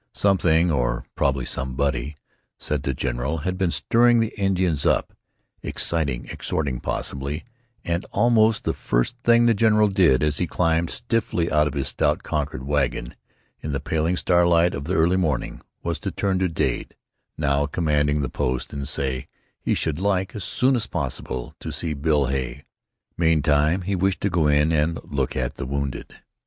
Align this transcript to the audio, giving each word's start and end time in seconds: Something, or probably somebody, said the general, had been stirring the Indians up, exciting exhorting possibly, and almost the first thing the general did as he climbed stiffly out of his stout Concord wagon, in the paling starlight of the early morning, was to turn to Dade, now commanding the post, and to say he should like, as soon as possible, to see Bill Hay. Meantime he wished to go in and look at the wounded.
Something, 0.15 0.71
or 0.71 1.05
probably 1.13 1.45
somebody, 1.45 2.17
said 2.57 2.81
the 2.81 2.93
general, 2.95 3.37
had 3.45 3.55
been 3.55 3.69
stirring 3.69 4.19
the 4.19 4.33
Indians 4.35 4.83
up, 4.83 5.13
exciting 5.61 6.25
exhorting 6.25 6.79
possibly, 6.79 7.45
and 7.85 8.03
almost 8.11 8.63
the 8.63 8.73
first 8.73 9.15
thing 9.23 9.45
the 9.45 9.53
general 9.53 9.87
did 9.89 10.23
as 10.23 10.39
he 10.39 10.47
climbed 10.47 10.89
stiffly 10.89 11.51
out 11.51 11.67
of 11.67 11.75
his 11.75 11.89
stout 11.89 12.23
Concord 12.23 12.63
wagon, 12.65 13.13
in 13.59 13.73
the 13.73 13.79
paling 13.79 14.17
starlight 14.17 14.73
of 14.73 14.85
the 14.85 14.95
early 14.95 15.17
morning, 15.17 15.61
was 15.83 15.99
to 15.99 16.09
turn 16.09 16.39
to 16.39 16.47
Dade, 16.47 16.95
now 17.37 17.67
commanding 17.67 18.21
the 18.21 18.27
post, 18.27 18.73
and 18.73 18.81
to 18.81 18.85
say 18.87 19.27
he 19.61 19.75
should 19.75 19.99
like, 19.99 20.35
as 20.35 20.43
soon 20.43 20.75
as 20.75 20.87
possible, 20.87 21.53
to 21.59 21.71
see 21.71 21.93
Bill 21.93 22.25
Hay. 22.25 22.65
Meantime 23.19 23.81
he 23.83 23.95
wished 23.95 24.21
to 24.21 24.31
go 24.31 24.47
in 24.47 24.71
and 24.71 24.97
look 25.03 25.35
at 25.35 25.57
the 25.57 25.67
wounded. 25.67 26.15